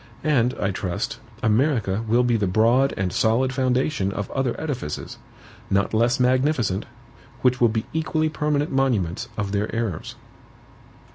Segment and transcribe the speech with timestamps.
[0.23, 5.19] And, I trust, America will be the broad and solid foundation of other edifices,
[5.69, 6.87] not less magnificent,
[7.43, 10.15] which will be equally permanent monuments of their errors.